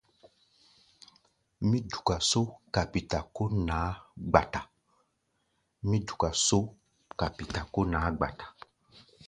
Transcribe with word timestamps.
Mí 1.69 1.77
duka 1.91 2.15
só 2.29 2.41
kapíta 7.23 7.67
kó 7.71 7.83
naá-gba-ta. 7.91 8.47